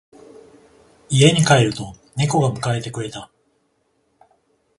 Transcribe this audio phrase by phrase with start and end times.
[1.11, 3.29] 家に帰ると猫が迎えてくれた。